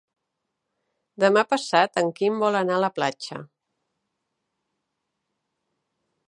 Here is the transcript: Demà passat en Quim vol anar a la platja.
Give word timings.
Demà 1.23 1.43
passat 1.51 2.01
en 2.03 2.09
Quim 2.19 2.39
vol 2.45 2.57
anar 2.61 2.79
a 2.79 2.83
la 2.85 2.91
platja. 2.97 3.39